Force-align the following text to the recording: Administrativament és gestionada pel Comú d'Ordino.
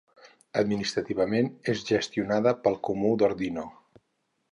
Administrativament 0.59 1.51
és 1.73 1.83
gestionada 1.89 2.53
pel 2.63 2.79
Comú 2.89 3.13
d'Ordino. 3.23 3.67